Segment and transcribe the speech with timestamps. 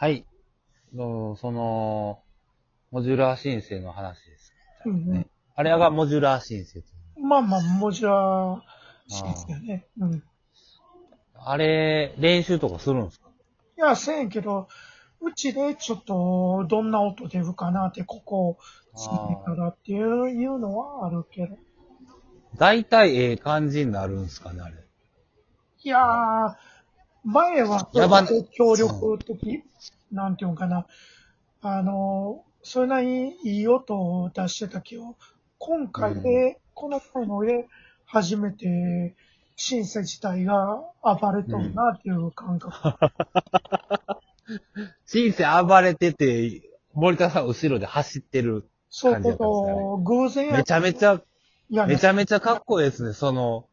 [0.00, 0.24] はい。
[0.94, 2.22] のその、
[2.90, 4.54] モジュラー申請の話です。
[4.86, 6.86] うんうんねあれがモジュラー申請と。
[7.20, 8.62] まあまあ、もちろん、
[9.08, 9.86] しですよね。
[9.98, 10.14] うん。
[10.14, 10.22] い
[11.34, 13.28] あれ、練習とかするんですか？
[13.76, 14.68] や、せんけど、
[15.20, 18.56] うちでちょっと、どんな音出るかなって、ここ、
[18.96, 21.58] ついてからっていういうのはあるけど。
[22.56, 24.76] 大体ええ感じになるんですかね、あれ。
[25.82, 26.54] いやー、
[27.24, 29.62] 前は、やば協力的、
[30.12, 30.86] なんていうのかな。
[31.62, 35.16] あの、それなりにいい音を出してたけど、
[35.58, 37.68] 今回で、この回ので、
[38.06, 39.14] 初めて、
[39.56, 42.74] シンセ自体が暴れとるなっていう感覚。
[45.04, 46.62] シンセ暴れてて、
[46.94, 48.68] 森田さん後ろで走ってる。
[48.88, 51.22] そうこ感じだったんですと、偶然やめちゃめちゃ、
[51.68, 53.66] めちゃめちゃかっこいいですね、その、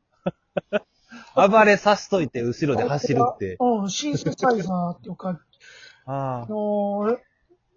[1.50, 3.58] 暴れさしといて後ろで走るって。
[3.60, 5.40] うん、シンセサイザーっていうか、
[6.06, 7.18] ああの、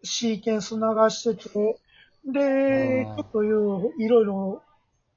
[0.02, 1.79] シーケンス流してて、
[2.24, 4.62] で、あーちょっという、いろいろ、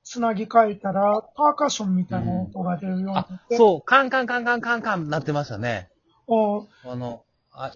[0.04, 5.90] つなぎ替えたら、パーカッションみたいな音が出るようになあって、、そう、カンカンカンカンカンカンなってましたね。
[6.28, 7.72] うんあの、あ、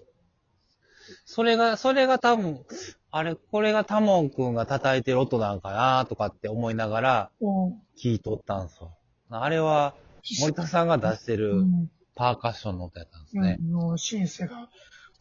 [1.24, 2.64] それが、それが多分、
[3.10, 8.92] あれ、これがタモン君が叩いてる音なんかなとかって思いながらうん聞いとったんですよ。
[9.30, 9.94] あれは、
[10.40, 13.58] 森田さんが出してうるんパーカッションの音やったんですね。
[13.60, 14.68] うん、シンセが。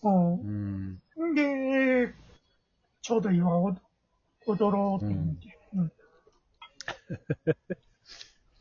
[0.03, 0.99] ううん。
[1.31, 1.35] ん。
[1.35, 2.13] で、
[3.01, 3.75] ちょうど今、お
[4.47, 5.57] 踊ろうって言って。
[5.73, 5.91] うん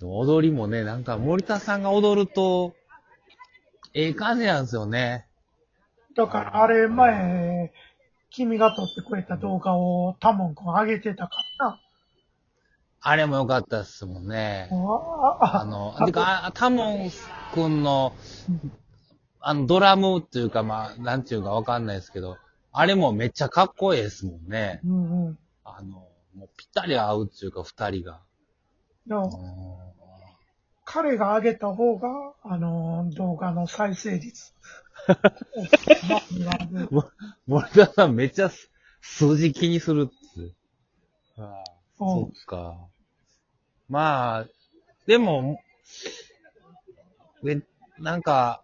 [0.03, 2.75] 踊りもね、なんか森田さんが踊ると、
[3.95, 5.27] ええ感じなんですよね。
[6.14, 7.73] だから、あれ、前、
[8.31, 11.81] 君が撮ってくれた動画をタモン君上げてたから
[13.08, 14.66] あれも良かったですもんね。
[14.72, 14.76] な。
[15.40, 17.08] ああの、てか、あタモン
[17.54, 18.12] 君の、
[19.38, 22.36] あの、ドラムっていうか、まあ、なんていうかわかんないですけど、
[22.72, 24.80] あれもめっちゃかっこいいですもんね。
[24.84, 25.38] うんうん。
[25.64, 28.22] あの、もうぴったり合うっていうか、二人が。
[29.06, 29.78] でも
[30.84, 32.08] 彼が上げた方が、
[32.42, 34.52] あの、動画の再生率。
[37.46, 38.68] 森田さんめっちゃす
[39.00, 40.52] 数字気にするっつ。
[41.98, 42.89] そっか。
[43.89, 44.47] まあ、
[45.07, 45.61] でも、
[47.47, 47.61] え、
[47.98, 48.63] なんか、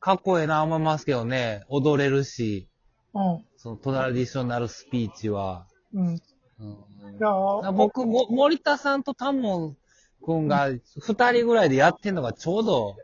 [0.00, 1.64] かっこええな思いますけどね。
[1.68, 2.68] 踊れるし、
[3.14, 3.44] うん。
[3.56, 5.66] そのトラディショナルスピーチは。
[5.94, 6.16] うん。
[6.16, 6.22] い
[6.60, 9.76] うんや、僕も、森田さんとタモン
[10.24, 10.68] 君が
[11.00, 12.96] 二人ぐらいでやってんのがちょうど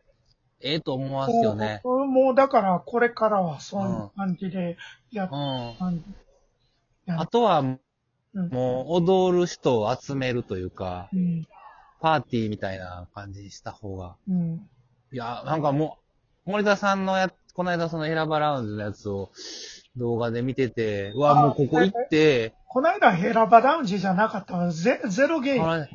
[0.61, 1.81] ええと思いますよね。
[1.85, 4.77] もうもうだから、これからはそういう感じで
[5.13, 7.17] やっうん。
[7.17, 7.81] あとは、うん
[8.35, 11.47] もう踊る人を集めるというか、うん。
[12.01, 14.17] パーティーみたいな感じにした方が。
[14.29, 14.69] うん。
[15.13, 15.99] いや、なんかも
[16.47, 19.31] う、森田さんのや、この間そのヘラバラウンジのやつを
[19.97, 25.89] 動画で見てて、うわ、もうここ行って、この間ヘラバラウンジじゃなかったわゼゼロゲーム。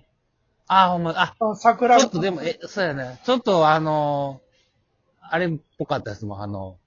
[0.68, 3.20] あほんま、あ、あ桜ちょっとでも、え、そうやね。
[3.24, 4.42] ちょっとあの
[5.22, 6.78] あれっぽかったですもん、あの、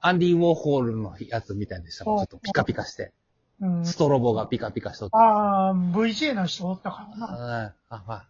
[0.00, 2.18] アンディ・ウォーホールのやつみたいでしたもん。
[2.18, 3.12] ちょっとピカピカして。
[3.62, 3.86] うん。
[3.86, 5.16] ストロボがピカピカしとって。
[5.16, 7.26] ああ、VJ の人おったからな。
[7.26, 8.26] うんあ、あ、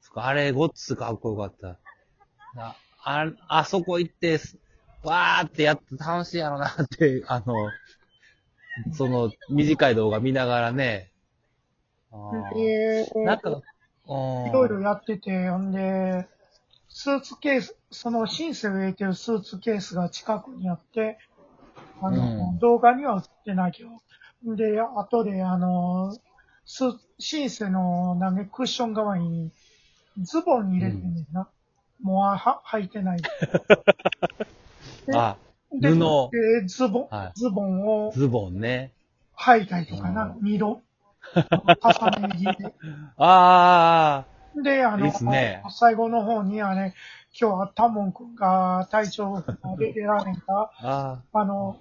[0.00, 1.78] そっか、あれ、ごっつかっこよかった。
[2.60, 4.58] あ、あ、あそこ行って、す
[5.02, 7.70] わーってやって楽しいやろなって、あの、
[8.94, 11.12] その、短い動画見ながらね。
[12.10, 13.62] あーで、なんか、うん
[14.48, 16.26] いろいろやってて、ほんで、
[16.88, 21.18] スーツケース、そのシンセを入れてるスーツケースが近くにあって、
[22.02, 23.90] あの、うん動画には映ってないけど、
[24.44, 26.16] で、後で、あの、
[26.64, 29.50] スーシンセの、なんかクッション側に、
[30.18, 31.48] ズボンに入れてんねんな。
[32.02, 33.20] もうは、履いてない。
[35.14, 35.36] あ、
[35.72, 38.92] で布で、ズボン、はいズボンをズボンね。
[39.36, 40.82] 履いたりとかな、う二度。
[41.34, 42.74] 重ね着で。
[43.16, 44.24] あ
[44.62, 46.94] で、あの、いいっすね最後の方にあれ、
[47.40, 49.42] 今日はタモン君が体調が
[49.78, 51.80] 出られんか、あ、ああの、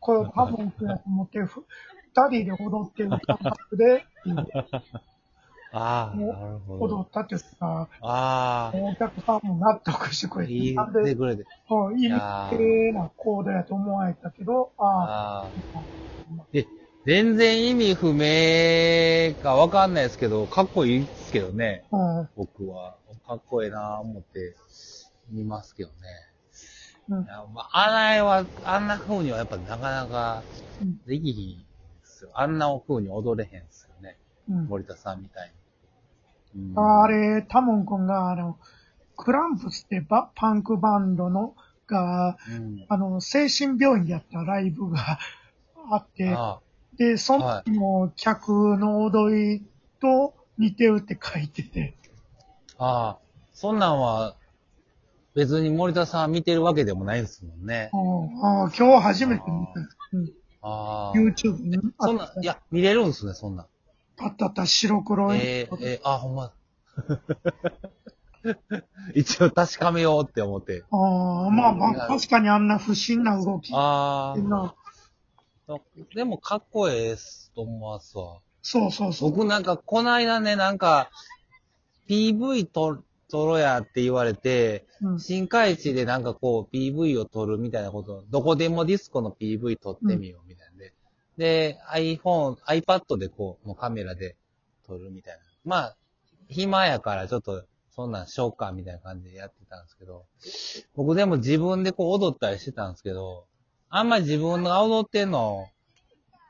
[0.00, 1.64] これタモン君やと思って、ふ
[2.14, 4.04] 二人で踊ってる感覚で、
[5.72, 6.96] あ、あなるほど。
[6.96, 11.44] 踊ったっていうか、ああ、お客さんも納得してくれて、言なんで、くれて。
[11.70, 15.50] うん、いいいやー綺麗なコードやと思われたけど、あああ。
[16.52, 16.66] で、
[17.06, 21.84] 全然意味不明かわかんないですけど、かっこいいですけどね。
[21.92, 22.96] あ、うん、僕は。
[23.26, 24.56] かっこいいなぁ思って
[25.30, 25.94] 見ますけどね。
[27.08, 27.24] うん
[27.54, 30.42] まあ、あれは、あんな風にはやっぱなかなか
[30.80, 31.69] うんできひん
[32.20, 32.30] ですよ。
[32.34, 34.16] あんな風に踊れへんですよね。
[34.48, 34.66] うん。
[34.66, 35.52] 森田さんみたい
[36.54, 36.72] に。
[36.72, 38.58] うんあれ、タモン君が、あの、
[39.16, 41.54] クランプスってバパンクバンドの
[41.86, 42.86] が、うん。
[42.88, 45.18] あの、精神病院でやったライブが
[45.90, 46.58] あって、あ
[46.96, 49.64] で、その時も客の踊り
[50.00, 51.94] と似てるって書いてて、
[52.78, 53.18] あ、ああ、
[53.52, 54.34] そんなんは、
[55.34, 57.96] 別に森田さんは見てるわけでもないんですもんねう。
[57.96, 59.72] ん、ああ今日初めて見た。
[60.12, 60.32] うん、
[60.62, 61.18] ああ。
[61.18, 63.66] YouTube にあそんな、いや、見れるんですね、そんなん。
[64.18, 65.38] あったあった白黒い。
[65.38, 66.52] えー、えー、あ、ほんま。
[69.14, 70.84] 一応確かめようって思って。
[70.90, 73.70] ああまあまあ、確かにあんな不審な動き。
[73.74, 74.74] あな
[75.68, 75.78] あ。
[76.14, 78.40] でも、かっこええっすと思いますわ。
[78.62, 79.30] そうそうそう。
[79.30, 81.10] 僕なんか、こないだね、なんか、
[82.08, 90.92] PV 撮撮ろやって言われて、うん新海地でなんかこう PV を撮るみたいなこと、どこでもディスコの PV 撮ってみようみたいなんで。
[91.38, 94.36] で、iPhone、iPad でこう、もうカメラで
[94.86, 95.40] 撮るみたいな。
[95.64, 95.96] まあ、
[96.48, 100.26] 暇やからちょっと、そんなんしようかみたいな感じでやってたんですけど、
[100.94, 103.46] 僕でも自分でこう踊ったりしてたんですけど、
[103.88, 105.66] あんまり自分が踊ってんの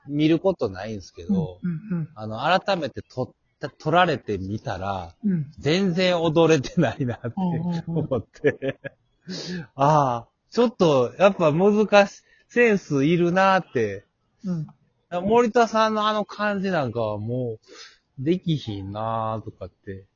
[0.08, 3.34] 見ることないんですけど、うんあの、改めて撮った、
[3.68, 5.52] 撮られてみたら、うんうん。
[5.58, 8.78] 全然踊れてないなってうんうんうん思って。
[9.74, 14.04] ああ、ちょっと、やっぱ難しい、センスいるなって。
[14.44, 14.66] うん。
[15.22, 17.58] 森田さんのあの感じなんかはも
[18.18, 20.06] う、できひんなとかって。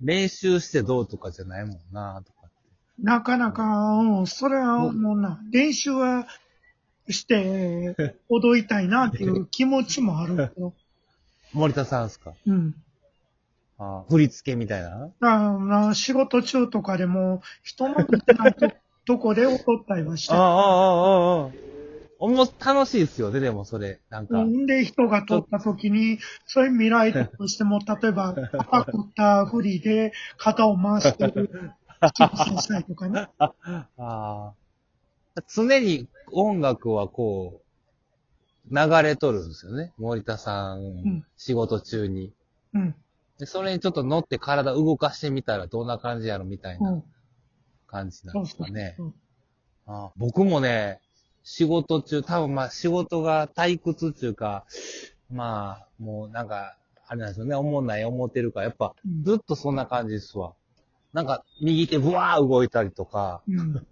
[0.00, 2.56] 練習してどうとかじゃないもんなとかって。
[3.02, 6.26] なかなか、うん、それはもうな、練習は
[7.08, 10.74] して踊りたいなっていう気持ちもあるけど、
[11.52, 12.32] 森田さんですか？
[12.46, 12.74] うん。
[13.78, 15.00] ああ振り付けみたいな？
[15.00, 15.52] だから
[15.86, 18.70] な仕事中とかでも、人の見てないと
[19.04, 21.50] とこで踊ったりはしてああ、ああ、ああ、ああ。
[22.20, 23.98] おも、楽しいですよね、でもそれ。
[24.10, 24.38] なんか。
[24.44, 28.36] んで、人が撮った時に、そういう未来としても、例えば、
[28.70, 31.50] パクったふりで肩を回してる、
[32.14, 33.26] したりとかね。
[33.38, 33.52] あ
[33.98, 34.52] あ。
[35.52, 37.61] 常に音楽はこう、
[38.70, 39.92] 流れとるんですよね。
[39.98, 42.32] 森田さん、ん仕事中に。
[42.74, 42.94] うん。
[43.38, 47.04] で、それにちょっと乗って体動かしてみたらどんな感じやろみたいうなん
[47.86, 48.94] 感じなんですかね。
[48.96, 49.14] そう。
[49.86, 51.00] ああ僕もね、
[51.42, 54.64] 仕事中、多分まあ仕事が退屈っていうか、
[55.30, 56.76] まあ、もうなんか、
[57.06, 60.54] あれなんですよね、思んない思ってるから、やっぱうんずっとそんな感じですわ。
[61.12, 63.86] なんか、右手ブワー動いたりとか、うん。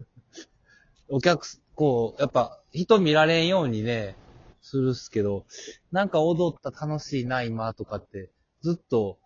[1.11, 4.14] お客す、こう、やっぱ、人見られんようにね、
[4.61, 5.47] するっすけど、
[5.93, 8.31] なんか踊った楽しいな、今、とかって、
[8.62, 9.19] ずっと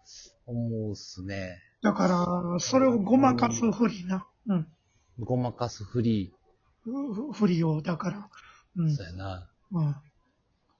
[0.47, 1.59] 思うっすね。
[1.83, 4.27] だから、それをごまかすふりな。
[4.47, 4.67] うん。
[5.21, 6.33] ごまかすフリ
[6.85, 8.29] ふふりを、だから。
[8.77, 8.87] うー。
[8.87, 9.07] んそう。
[9.07, 9.51] やな。
[9.73, 9.97] うん。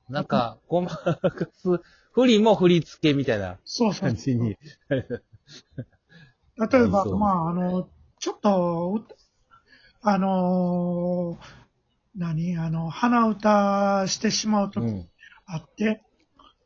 [0.09, 1.19] なんか、ごまか
[1.53, 1.81] す、
[2.13, 4.17] フリも振り付けみたいなそうそう感。
[4.17, 4.57] じに。
[4.91, 5.07] 例
[6.57, 7.89] えば、そうまあ、あの、
[8.21, 9.15] ちょっと、う
[10.03, 11.64] あのー
[12.17, 12.57] 何？
[12.59, 15.09] あの、鼻歌してしまうときうん。
[15.47, 16.03] あって、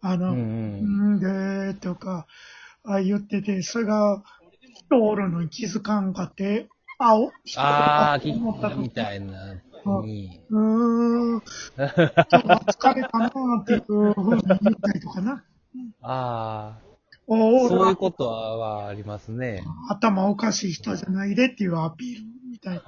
[0.00, 2.26] あの、うんんんでーとか、
[2.84, 4.22] あ言ってて、それが、
[4.90, 6.68] 人おるのに気づかんかって、
[6.98, 9.54] あ、お、人ああ、とき思ったとみたいな、
[10.04, 10.40] に。
[10.50, 15.44] うーん、ちょっと疲れたなーっていうふうに言ったりとかな。
[16.02, 16.80] ああ、
[17.26, 19.64] そういうことはありますね。
[19.90, 22.82] 頭おかしい人じゃないでっていうアピールみたいな。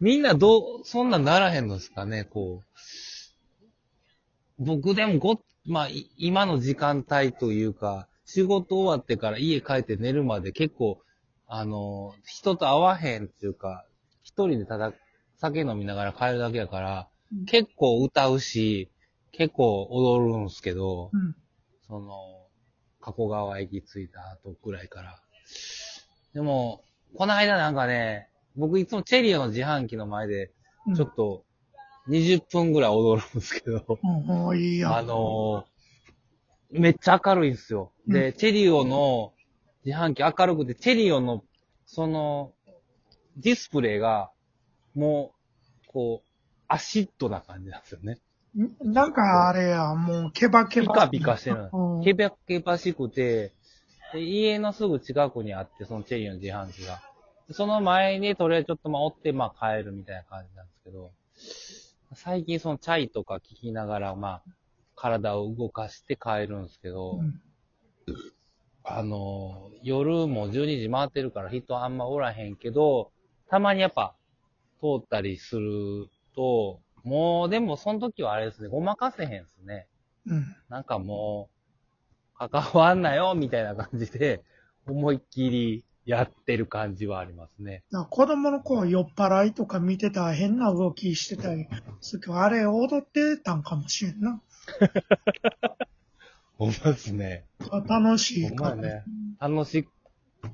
[0.00, 2.62] みんなどう、そんなんならへんのですかね、こ
[4.58, 4.64] う。
[4.64, 11.00] 僕でもご、まあ、い今の時間帯というか、仕事終わってから家帰って寝るまで結構、
[11.46, 13.84] あの、人と会わへんっていうか、
[14.22, 14.92] 一人でただ
[15.38, 18.90] 酒飲みながら帰るだけやから、うん結構歌うし、
[19.32, 21.36] 結構踊るんすけど、うん。
[21.86, 22.46] その、
[23.00, 25.20] 加古川駅着いた後くらいから。
[26.32, 26.82] でも、
[27.14, 30.50] この間なんかね、僕いつもチェリオの自販機の前で、
[30.86, 31.44] うんちょっと、
[32.08, 34.96] 20分ぐらい踊るんですけど、うん、うん、いいやん。
[34.96, 35.78] あのー
[36.70, 37.92] めっちゃ明るいんですよ。
[38.06, 39.32] で、チェリオの
[39.84, 41.42] 自販機明るくて、チェリオの、
[41.86, 42.52] その、
[43.36, 44.30] ディスプレイが、
[44.94, 45.32] も
[45.86, 46.28] う、こう、
[46.66, 48.18] アシッドな感じなんですよね。
[48.56, 48.92] ん？
[48.92, 50.94] なんかあれや、もう、ケバケバ。
[50.94, 52.04] ピカピカしてるうん。
[52.04, 53.52] ケバケバしくて、
[54.12, 57.00] で家のすぐ近くにあって、そのチェリーの自販機が。
[57.48, 61.10] でその前にとりあえずちょっとまってまあ帰るみたいな感じなんですけど、
[62.14, 64.42] 最近そのチャイとか聞きながらまあ
[64.94, 67.40] 体を動かして帰るんですけど、うん
[68.90, 73.10] あの、夜も12時回ってるから人あんまおらへんけど、
[73.50, 74.14] たまにやっぱ
[74.80, 79.86] 通ったりすると、もうでもその時はあれですね、ごまかせへんですね。
[80.26, 80.56] うん。
[80.70, 81.50] なんかも
[82.40, 84.42] う、関わんなよ、みたいな感じで、
[84.86, 87.84] 思いっきりやってる感じはありますね。
[88.08, 91.68] 子供の頃酔っ払いとか見てたら変な動きしてたり
[92.00, 94.40] するあれ踊ってたんかもしれんな。
[96.56, 97.44] ほんまですね。
[97.86, 99.04] 楽しいかね。
[99.38, 99.88] 楽しい、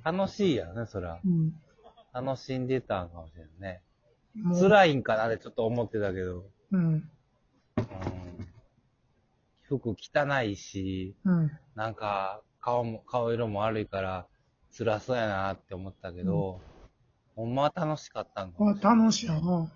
[0.03, 1.21] 楽しいやね、そら。
[1.25, 1.55] うん。
[2.13, 3.81] 楽しんでたんかもしれんね。
[4.61, 6.51] 辛いんかなってちょっと思ってたけど。
[6.73, 6.83] うん。
[6.83, 7.09] うん。
[9.63, 11.51] 服汚いし、うん。
[11.77, 14.27] なんか、顔も、顔色も悪いから、
[14.77, 16.61] 辛そうやなって思ったけど、
[17.37, 19.57] ほんまは楽しかったんかもこれ楽しいやな。
[19.57, 19.73] うん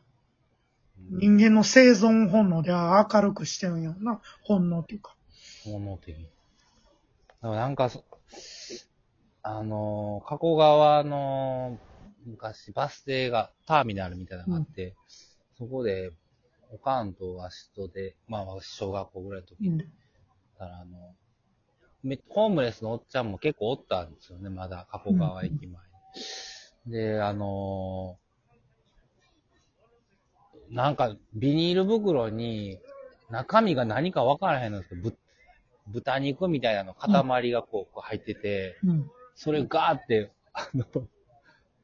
[1.11, 4.21] 人間の生存本能では明るくしてるんやな。
[4.43, 5.15] 本能っていうか。
[5.65, 6.25] 本能的に。
[6.25, 6.29] だか
[7.43, 8.05] らなんかそ、
[9.43, 11.79] あのー、加古川の、
[12.27, 14.97] 昔バス停が、ターミナルみたいなのがあって、
[15.57, 16.13] そこで、
[16.71, 19.79] おかんとわしとで、まあ、小学校ぐらいの時に、うん。
[19.79, 19.85] だ
[20.59, 21.15] からあの、
[22.03, 25.69] めホームレスのおっちゃんも結構おったんですよね、まだ、加古川駅前
[26.87, 26.93] に。
[26.93, 28.29] で、あのー
[30.71, 32.79] なんか、ビニール袋に、
[33.31, 35.17] 中身が何か分からへんのですけど、ぶ
[35.89, 39.11] 豚肉みたいなの塊がこうこう入ってて、うん。
[39.35, 40.85] それガーって、あの、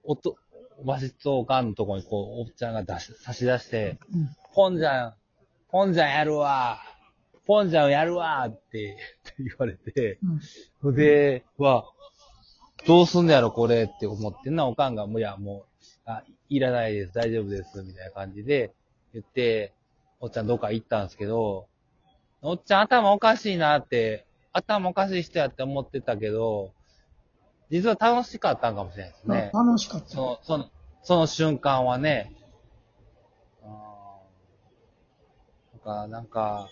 [0.04, 0.37] おと、
[0.85, 4.28] わしとおかんのとこにこう、おっちゃんが出し、差し出して、うん。
[4.54, 5.14] ポンジャン、
[5.71, 6.80] ポンジャンやるわ
[7.46, 8.96] ポンジャンやるわ って
[9.38, 10.40] 言われて、うん。
[10.80, 11.84] それで、は、
[12.86, 18.72] どうすんのやろこれって思ってんな、おかんが、もういや、もう、あ、いらないです、大丈夫です、みたいな感じで
[19.12, 19.72] 言って、
[20.20, 21.68] おっちゃんどっか行ったんですけど、
[22.42, 26.72] おっちゃん頭おかしいなって、頭おかしい人やって思ってたけど、
[27.70, 29.50] 実は楽しかったんかもしれないですね。
[29.52, 30.08] 楽しかった。
[30.08, 30.70] その、その、
[31.02, 32.32] その瞬間はね。
[33.62, 36.68] あーとか、なんか、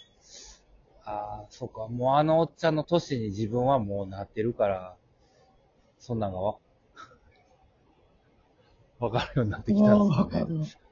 [1.05, 4.97] ああ、そうか、もうあのおっちゃんの年に自分はもうなってるから、
[5.99, 6.59] そんなんがわ、
[9.01, 10.92] わかるようになってきたんわかですね。